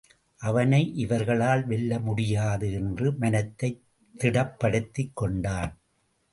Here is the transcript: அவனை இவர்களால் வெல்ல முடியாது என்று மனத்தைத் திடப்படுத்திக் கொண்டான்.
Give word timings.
அவனை 0.37 0.95
இவர்களால் 0.95 1.65
வெல்ல 1.65 1.99
முடியாது 1.99 2.71
என்று 2.71 3.13
மனத்தைத் 3.13 3.83
திடப்படுத்திக் 4.17 5.11
கொண்டான். 5.13 5.77